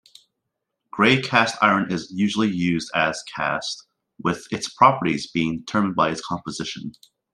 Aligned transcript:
Grey 0.89 1.21
cast-iron 1.21 1.91
is 1.91 2.09
usually 2.09 2.47
used 2.49 2.89
as-cast, 2.95 3.85
with 4.17 4.47
its 4.51 4.67
properties 4.67 5.29
being 5.29 5.59
determined 5.59 5.95
by 5.95 6.09
its 6.09 6.25
composition. 6.25 6.93